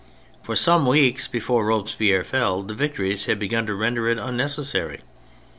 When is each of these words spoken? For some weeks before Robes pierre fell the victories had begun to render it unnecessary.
For 0.41 0.55
some 0.55 0.87
weeks 0.87 1.27
before 1.27 1.63
Robes 1.67 1.93
pierre 1.93 2.23
fell 2.23 2.63
the 2.63 2.73
victories 2.73 3.27
had 3.27 3.37
begun 3.37 3.67
to 3.67 3.75
render 3.75 4.07
it 4.07 4.17
unnecessary. 4.17 5.01